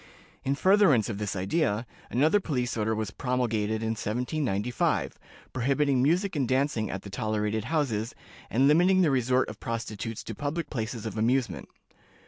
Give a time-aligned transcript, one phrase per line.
[0.43, 5.19] In furtherance of this idea, another police order was promulgated in 1795,
[5.53, 8.15] prohibiting music and dancing at the tolerated houses,
[8.49, 11.69] and limiting the resort of prostitutes to public places of amusement.